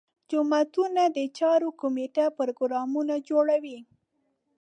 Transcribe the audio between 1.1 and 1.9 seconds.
د چارو